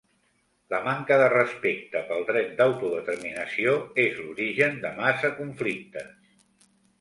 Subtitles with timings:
[0.73, 3.75] La manca de respecte pel dret d’autodeterminació
[4.07, 6.11] és l’origen de massa conflictes.